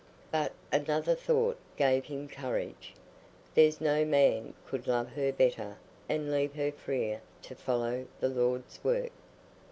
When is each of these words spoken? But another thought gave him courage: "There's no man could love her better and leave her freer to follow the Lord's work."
But 0.31 0.53
another 0.71 1.13
thought 1.13 1.59
gave 1.77 2.05
him 2.05 2.27
courage: 2.27 2.95
"There's 3.53 3.79
no 3.79 4.03
man 4.03 4.55
could 4.65 4.87
love 4.87 5.09
her 5.09 5.31
better 5.31 5.77
and 6.09 6.31
leave 6.31 6.55
her 6.55 6.71
freer 6.71 7.21
to 7.43 7.53
follow 7.53 8.07
the 8.19 8.29
Lord's 8.29 8.83
work." 8.83 9.11